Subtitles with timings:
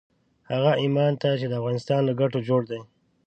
[0.51, 2.81] هغه ايمان ته چې د افغانستان له ګټو جوړ دی.